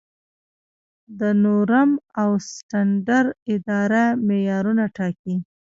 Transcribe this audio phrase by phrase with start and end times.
[1.19, 1.89] د نورم
[2.21, 5.35] او سټنډرډ اداره معیارونه ټاکي؟